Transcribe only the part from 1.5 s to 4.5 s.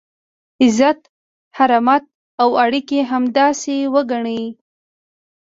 حرمت او اړیکي همداسې وګڼئ.